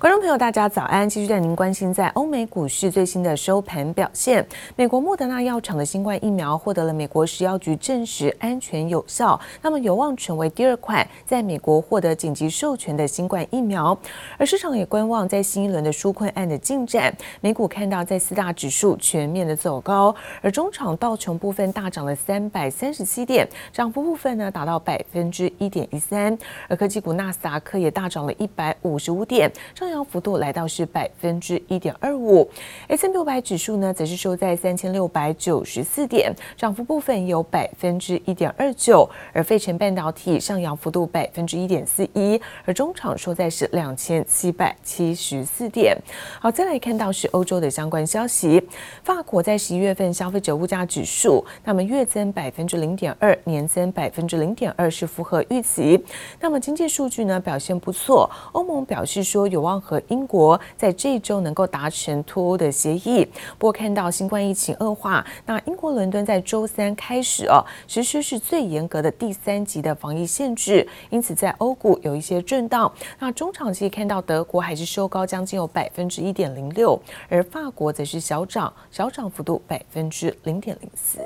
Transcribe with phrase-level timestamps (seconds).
[0.00, 1.06] 观众朋友，大家早安！
[1.06, 4.42] 继续带您关心在欧美股市最新的收盘表现。
[4.74, 13.94] 美国莫德纳药厂的新冠疫苗获得了美国食药局证实安全有效，那么有望成为第二款在美国获得紧急授权的新冠疫苗。
[14.38, 17.14] 而市场也观望在新一轮的纾困案的进展。
[17.42, 26.38] 美股看到在四大指数全面的走高，而中场道琼部分大涨了三百三十七点，涨幅部分呢达到百分之一点一三。
[26.68, 32.48] 而科技股纳斯达克也大涨了一百五十五点，上上扬幅度来到是百分之一点二五
[32.86, 45.98] ，S&P 五百指数呢则是收在三千六百九十四点，涨幅部分有百分之一点二九，而费城半导体上扬幅度百分之一点四一，而中场收在是两千七百七十四点。
[46.40, 48.62] 好，再来看到是欧洲的相关消息，
[49.02, 56.00] 法国在十一月份消费者物价指数，那么月增百分之零点二，年增百分之零点二，是符合预期。
[56.38, 59.79] 那么经济数据呢表现不错，欧盟表示说有望。
[59.80, 63.24] 和英国在这一周能够达成脱欧的协议，
[63.58, 72.92] 不过看到新冠疫情恶化，那英国伦敦在周三开始哦实施是最严格的第三级的防疫限制，因此在欧股有一些震荡。
[73.18, 81.20] 那中长期看到德国还是收高将近有百分之一点零六，而法国则是小涨，小涨幅度百分之零点零四。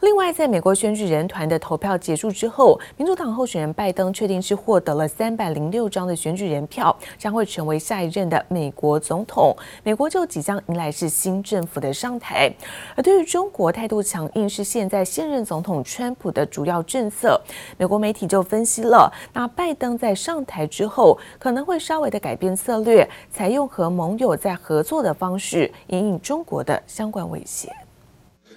[0.00, 9.56] 另外，在美国选举人团的投票结束之后，民主党候选人拜登确定是获得了三百零六张的选举人票，将会成为下一任的美国总统。
[9.82, 12.48] 美国就即将迎来是新政府的上台。
[12.94, 17.40] 而对于中国态度强硬，是现在现任总统川普的主要政策。
[17.76, 27.68] 美国媒体就分析了，那拜登在上台之后，可能会稍微的改变策略，采用和盟友在合作的方式，因应中国的相关威胁。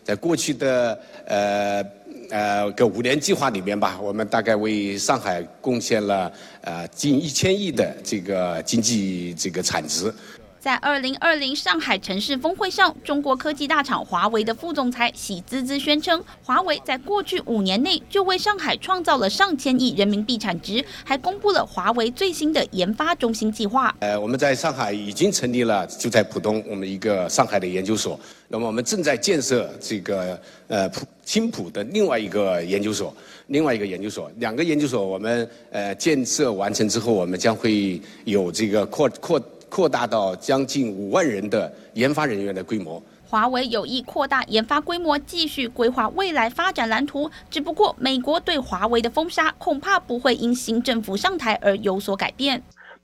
[0.04, 1.86] 在过去的呃
[2.30, 10.14] 呃个五年计划里面吧，我们大概为上海贡献了呃近一千亿的这个经济这个产值。
[10.62, 23.91] 在二零二零上海城市峰会上，中国科技大厂华为的副总裁喜滋滋宣称，华为在过去五年内就为上海创造了上千亿人民币产值，还公布了华为最新的研发中心计划。
[24.02, 28.19] 呃，我们在上海已经成立了，就在浦东，我们一个上海的研究所。
[28.47, 33.12] 那么我们正在建设这个呃浦青浦的另外一个研究所，
[33.47, 39.41] 另外一个研究所，两个研究所我们呃建设完成之后，我们将会有这个扩扩。
[39.72, 43.02] 扩大到将近五万人的研发人员的规模。
[43.26, 47.32] 华为有意扩大研发规模，继续规划未来发展蓝图。
[47.50, 52.62] 只不过，美国对华为的封杀恐怕不会因新政府上台而有所改变。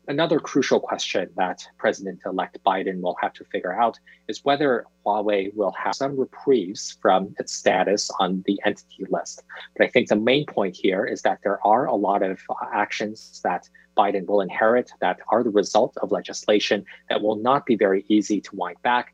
[0.10, 5.74] Another crucial question that President-elect Biden will have to figure out is whether Huawei will
[5.74, 9.44] have some reprieves from its status on the entity list.
[9.76, 12.54] But I think the main point here is that there are a lot of uh,
[12.72, 17.76] actions that Biden will inherit that are the result of legislation that will not be
[17.76, 19.14] very easy to wind back.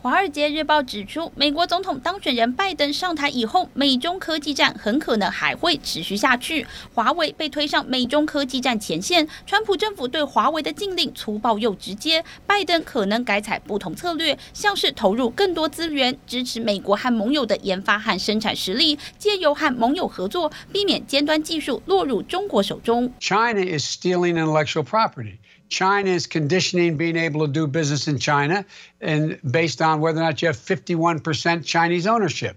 [0.00, 6.64] 华尔街日报指出，美国总统当选人拜登上台以后，美中科技战很可能还会持续下去。
[6.94, 23.12] 华为被推上美中科技战前线，川普政府对华为的禁令粗暴又直接，拜登可能改采不同策略，像是投入更多资源，支持美国和盟友的研发和生产实力，借由和盟友合作，避免尖端技术落入中国手中。
[23.18, 25.38] China is stealing intellectual property.
[25.68, 28.64] China is conditioning being able to do business in China
[29.00, 32.56] and based on whether or not you have 51% Chinese ownership.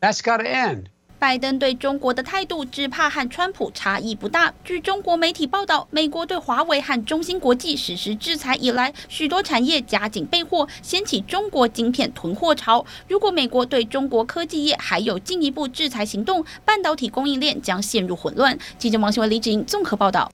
[0.00, 0.86] That's got to end.
[1.18, 4.54] 拜登对中国的态度只怕和川普差异不大。
[4.64, 12.86] 据中国媒体报道，美国对华为和中芯国际实施制裁以来，许多产业加紧备货，掀起中国晶片囤货潮。
[13.06, 18.58] 如果美国对中国科技业还有进一步制裁行动，半导体供应链将陷入混乱。
[18.78, 20.32] 记者王新文、李芷莹综合报道。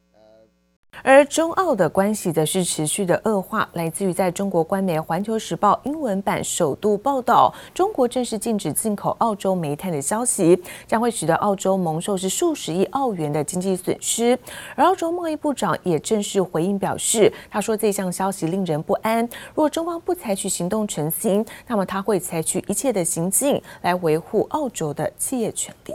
[1.03, 14.37] 而中澳的关系则是持续的恶化，来自于在中国官媒《环球时报》英文版首度报道，中国正式禁止进口澳洲煤炭的消息，将会使得澳洲蒙受是数十亿澳元的经济损失。
[14.75, 25.95] 而澳洲贸易部长也正式回应表示，他说这项消息令人不安，若中方不采取行动澄清，那么他会采取一切的行径来维护澳洲的企业权利。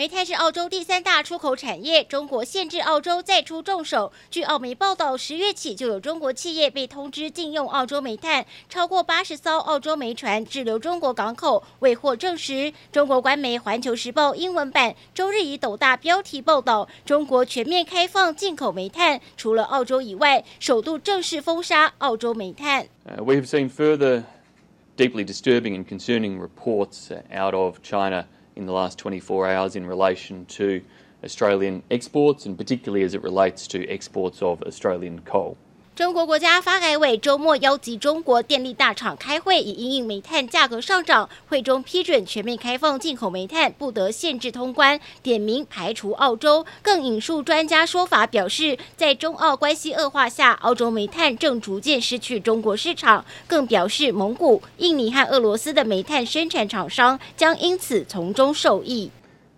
[0.00, 4.10] 煤炭是澳洲第三大出口产业，中国限制澳洲再出重手。
[4.30, 12.72] 据澳媒报道，十月起就有中国企业被通知禁用澳洲煤炭，超过八十艘澳洲煤船滞留中国港口，未获证实。
[12.90, 22.86] 中国官媒《环球时报》英文版周日以斗大标题报道，中国全面开放进口煤炭，除了澳洲以外，首度正式封杀澳洲煤炭。
[23.06, 24.22] Uh, we have seen further
[24.96, 28.24] deeply disturbing and concerning reports out of China.
[28.56, 30.82] In the last 24 hours in relation to
[31.24, 35.56] Australian exports, and particularly as it relates to exports of Australian coal.
[36.00, 41.28] 中国国家发改委周末邀集中国电力大厂开会，以因应煤炭价格上涨。
[41.46, 46.64] 会中批准全面开放进口煤炭，不得限制通关，点名排除澳洲。
[46.80, 53.22] 更引述专家说法，表示在中澳关系恶化下，澳洲煤炭正逐渐失去中国市场。
[53.46, 59.10] 更表示蒙古、印尼和俄罗斯的煤炭生产厂商将因此从中受益。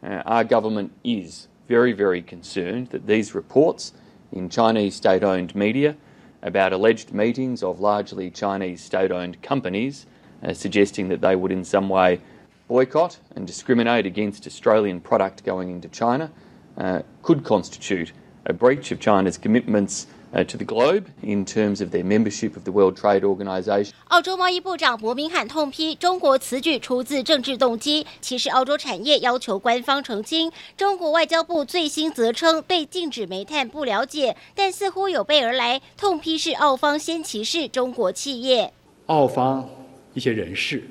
[0.02, 3.90] Our government is very, very concerned that these reports
[4.32, 5.94] in Chinese state-owned media
[6.42, 10.06] about alleged meetings of largely Chinese state owned companies,
[10.42, 12.20] uh, suggesting that they would in some way
[12.68, 16.30] boycott and discriminate against Australian product going into China,
[16.78, 18.12] uh, could constitute
[18.46, 22.72] a breach of China's commitments to the globe in terms of their membership of the
[22.72, 23.90] World Trade Organization.
[24.08, 30.50] 澳洲贸易部长伯明翰痛批中国此举出自政治动机，歧视澳洲产业，要求官方澄清。
[30.76, 38.72] 中国外交部最新则称对禁止煤炭不了解，但似乎有备而来，痛批是澳方先歧视中国企业。
[39.06, 39.68] 澳方
[40.14, 40.82] 一些人士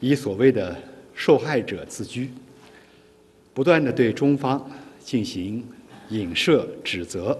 [0.00, 0.76] 以所谓的
[1.14, 2.30] 受害者自居，
[3.54, 4.70] 不断地对中方
[5.02, 5.66] 进行
[6.10, 7.38] 影射指责。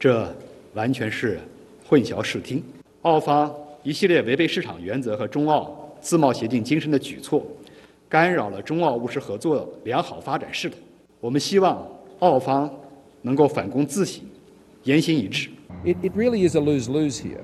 [0.00, 0.34] 这
[0.72, 1.38] 完全是
[1.86, 2.64] 混淆视听。
[3.02, 7.46] 澳方一系列违背市场原则和中澳自贸协定精神的举措，
[8.08, 10.76] 干扰了中澳务实合作良好发展势头。
[11.20, 11.86] 我们希望
[12.20, 12.70] 澳方
[13.20, 14.24] 能够反躬自省，
[14.84, 15.50] 言行一致。
[15.84, 17.42] It it really is a lose-lose here,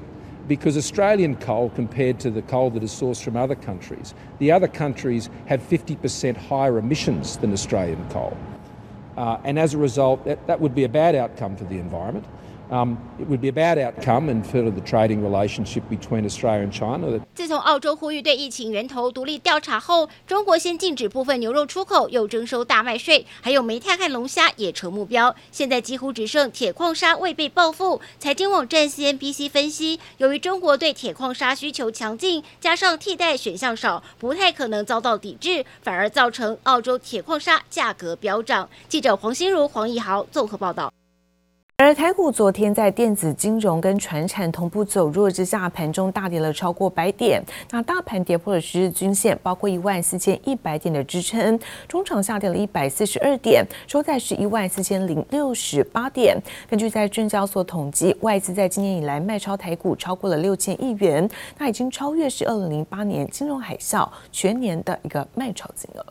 [0.48, 4.66] because Australian coal compared to the coal that is sourced from other countries, the other
[4.66, 8.32] countries have 50% higher emissions than Australian coal,
[9.16, 12.26] uh, and as a result, that that would be a bad outcome for the environment.
[12.68, 16.72] Um, it would be a bad outcome in further the trading relationship between Australia and
[16.72, 17.20] China.
[17.32, 25.32] 自从澳洲呼吁对疫情源头独立调查后，中国先禁止部分牛肉出口，又征收大麦税，还有煤炭和龙虾也成目标。
[25.52, 28.00] 现在几乎只剩铁矿砂未被报复。
[28.18, 38.68] 财经网站 CNBC 分析，由于中国对铁矿砂需求强劲，加上替代选项少，不太可能遭到抵制，反而造成澳洲铁矿砂价格飙涨。
[38.88, 40.92] 记者黄心如、黄义豪综合报道。
[41.86, 47.40] 而台股昨天在电子金融跟传产同步走弱之下，盘中大跌了超过百点。
[47.70, 51.56] 那大盘跌破了十日均线，包括一万四千一百点的支撑，
[51.86, 56.36] 中场下跌了一百四十二点，收在是一万四千零六十八点。
[56.68, 66.04] 根据在证交所统计，外资在今年以来卖超台股超过了六千亿元，那已经超越是二零零八年金融海啸全年的一个卖超金额。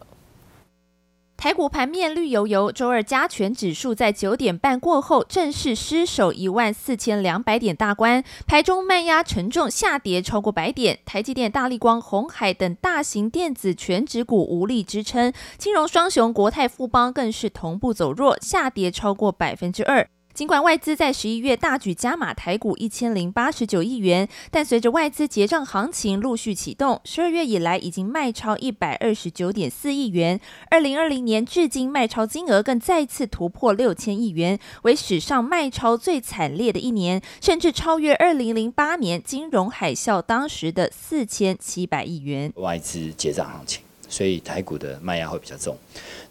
[1.38, 10.98] 台股盘面绿油油，周二加权指数在九点半过后正式失守一万四千两百点大关，盘中慢压沉重，下跌超过百点。
[11.06, 20.08] 台积电、大力光、红海等大型电子全指股无力支撑，金融双雄国泰富邦更是同步走弱，下跌超过百分之二。
[20.36, 30.38] 尽管外资在十一月大举加码台股一千零八十九亿元，但随着外资结账行情陆续启动，十二月以来已经卖超一百二十九点四亿元。
[30.70, 42.52] 二零二零年至今卖超金额更再次突破六千亿元，为史上卖超最惨烈的一年，甚至超越二零零八年金融海啸当时的四千七百亿元。
[42.58, 45.78] 外资结账行情，所以台股的卖压会比较重。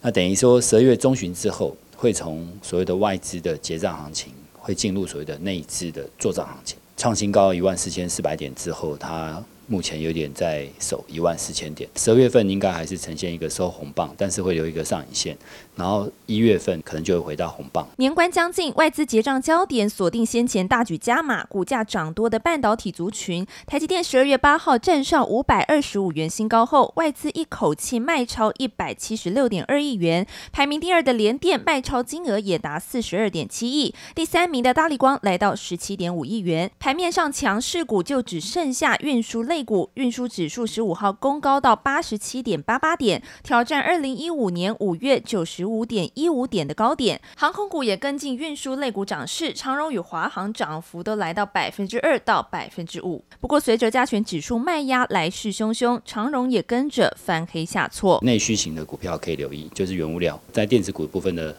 [0.01, 1.75] 那等于说十二月中旬之后。
[1.95, 9.43] 会从所谓的外资的结账行情，会进入所谓的内资的做账行情，创新高一万四千四百点之后，它。
[9.67, 15.35] 目前有点在守一万四千点，十二月份应该还是呈现一个收红棒，但是会留一个上影线，
[15.75, 17.87] 然后一月份可能就会回到红棒。
[17.97, 23.43] 年关将近，外资结账焦点锁定先前大举加码、股价涨多的半导体族群。
[23.65, 36.69] 台积电十二月八号站上五百二十五元新高后，外资一口气卖超一百七十六点二亿元，排名第二的联电卖超金额也达四十二点七亿，第三名的大力光来到十七点五亿元。
[36.79, 39.54] 盘面上强势股就只剩下运输类。
[39.55, 47.21] 类股运输指数十五号攻高到八十七点八八点，挑战二零一五年五月九十五点一五点的高点。
[47.37, 53.23] 航空股也跟进运输类股涨势，长荣与华航涨幅都来到百分之二到百分之五。
[53.39, 58.19] 不过，随着加权指数卖压来势汹汹，长荣也跟着翻黑下挫。
[58.23, 61.55] 内需型的股票可以留意，就是原物料，在电子股部分的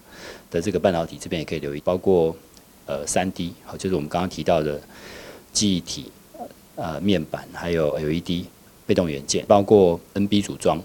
[0.50, 2.36] 的这个半导体这边也可以留意，包括
[2.84, 4.78] 呃三 D，好，就是我们刚刚提到的
[5.50, 6.12] 记忆体。
[6.76, 8.44] 呃，面板还有 LED
[8.86, 10.80] 被动元件，包括 NB 组装、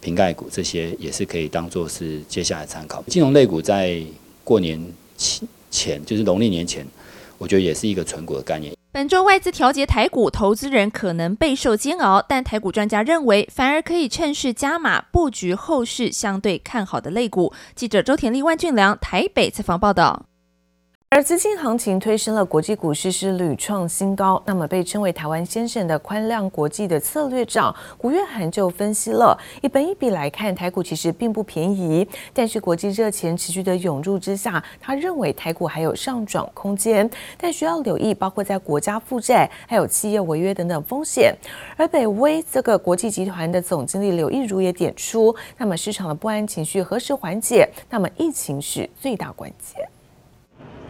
[0.00, 3.02] 瓶盖股这些，也是可以当做是接下来参考。
[3.08, 4.00] 金融类股在
[4.44, 4.80] 过年
[5.16, 6.86] 前前，就是农历年前，
[7.38, 8.72] 我觉得也是一个存股的概念。
[8.92, 17.54] 本周外资调节台股，投资人可能备受煎熬，但台股专家认为，反而可以趁势加码布局后市相对看好的类股。
[17.74, 20.26] 记者周田丽、万俊良台北采访报道。
[21.14, 41.36] 而资金行情推升了国际股市是屡创新高，那么被称为台湾先生的宽量国际的策略长古月涵就分析了，以本益比来看，台股其实并不便宜，但是国际热钱持续的涌入之下，他认为台股还有上涨空间，但需要留意包括在国家负债还有企业违约等等风险。
[41.76, 47.68] 而北威这个国际集团的总经理刘益如也点出，那么市场的不安情绪何时缓解？
[47.90, 49.86] 那么疫情是最大关键。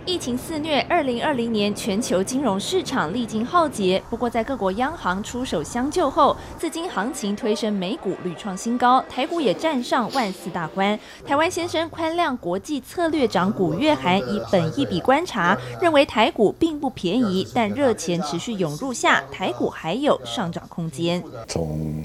[0.04, 4.02] 疫情肆虐，二零二零年全球金融市场历经浩劫。
[4.10, 10.98] 不过，在各国央行出手相救后，资金行情推升美股屡创新高，台股也站上万四大关。
[11.24, 21.22] 台湾先生宽量国际策略长古月涵以本一笔观察，认为台股并不便宜，但热钱持续涌入下，台股还有上涨空间。
[21.46, 22.04] 从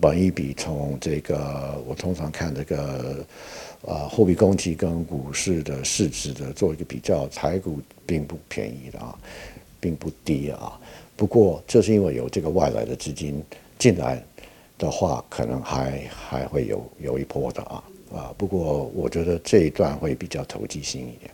[0.00, 3.24] 本一笔，从这个我通常看这个。
[3.86, 9.18] 啊，货币供给跟股市的市值的做一个比较，财股并不便宜的啊，
[9.80, 10.78] 并不低啊。
[11.16, 13.42] 不过，这是因为有这个外来的资金
[13.78, 14.22] 进来
[14.78, 18.34] 的话，可能还还会有有一波的啊啊。
[18.36, 21.30] 不过，我觉得这一段会比较投机性一点。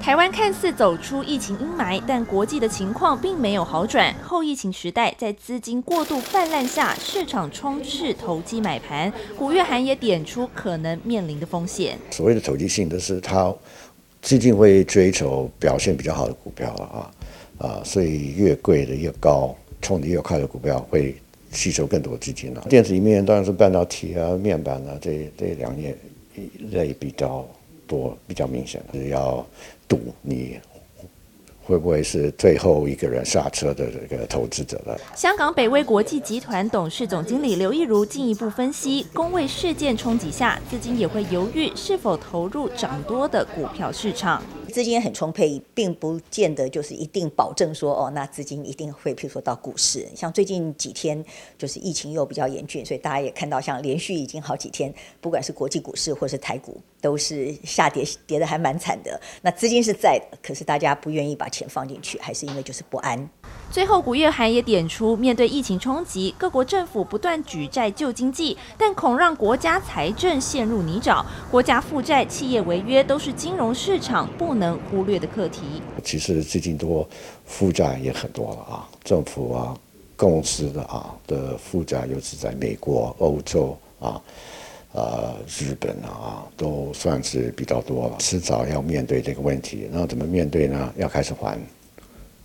[0.00, 4.14] 台湾看似走出疫情阴霾，但国际的情况并没有好转。
[4.22, 9.12] 后疫情时代，在资金过度泛滥下，市场充斥投机买盘。
[9.36, 11.98] 古月涵也点出可能面临的风险。
[12.12, 13.52] 所谓的投机性，就是它
[14.22, 17.10] 资金会追求表现比较好的股票啊
[17.58, 21.16] 啊，所以越贵的越高，冲的越快的股票会
[21.50, 22.64] 吸收更多资金了。
[22.70, 25.96] 电子里面当然是半导体啊、面板啊这这两类
[26.70, 27.44] 类比较
[27.88, 29.44] 多，比较明显的是要。
[29.88, 30.58] 赌你
[31.62, 34.96] 会不会是最后一个人刹车的这个投资者了？
[35.16, 44.40] 香港北威国际集团董事总经理刘亦如进一步分析，工卫事件冲击下，资金也会犹豫是否投入涨多的股票市场。
[44.66, 50.06] 资金很充沛，并不见得就是一定保证说哦，那资金一定会，譬如说到股市。
[50.14, 51.24] 像最近几天，
[51.56, 59.20] 就是疫情又比较严峻，所以大家也看到，像连续已经好几天，不管是国际股市或是台股，都是下跌，跌得还蛮惨的。
[59.42, 63.28] 那资金是在的，可是大家不愿意把钱放进去，还是因为就是不安。
[63.70, 71.24] 最后，古月涵也点出，面对疫情冲击，各国政府不断举债救经济，但恐让国家财政陷入泥沼。
[71.50, 75.60] 国家负债、企业违约都是金融市场不能忽略的课题。
[76.02, 77.08] 其实最近多
[77.44, 79.76] 负债也很多了啊，政府啊、
[80.16, 84.20] 公司的啊的负债，尤其在美国、欧洲啊、
[84.92, 88.16] 呃、日本啊，都算是比较多了。
[88.18, 90.92] 迟早要面对这个问题，那怎么面对呢？
[90.96, 91.58] 要开始还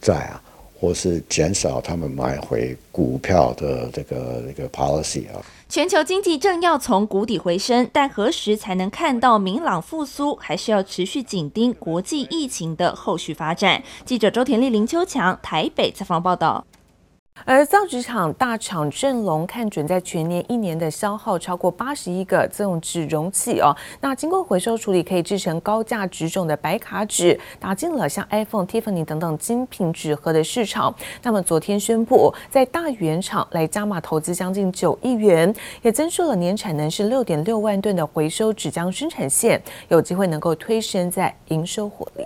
[0.01, 0.43] 债啊。
[0.81, 5.37] 或是减少他们买回股票的这个这个 policy 啊。
[5.69, 13.81] 全球经济正要从谷底回升，但何时才能看到明朗复苏，还需要持续紧盯国际疫情的后续发展。
[14.03, 16.65] 记者周田丽、林秋强台北采访报道。
[17.45, 30.93] 而造纸厂大厂正隆看准在全年一年的消耗超过八十亿个这种纸容器哦，那经过回收处理可以制成高价纸种的白卡纸，打进了像 iPhone、Tiffany 等等精品纸盒的市场。
[31.23, 42.25] 那么昨天宣布在大原厂来加码投资将近九亿元，也增设了年产能是六点六万吨的回收纸浆生产线，有机会能够推升在营收活力。